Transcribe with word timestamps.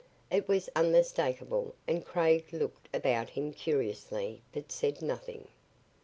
It 0.31 0.47
was 0.47 0.67
unmistakable 0.75 1.75
and 1.87 2.03
Craig 2.03 2.45
looked 2.51 2.89
about 2.91 3.29
him 3.29 3.53
curiously 3.53 4.41
but 4.51 4.71
said 4.71 5.03
nothing. 5.03 5.47